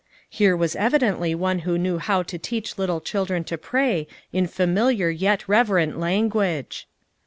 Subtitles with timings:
[0.31, 5.11] Here was evidently one who knew how to teach little children to pray in familiar
[5.11, 6.87] yet reverent language.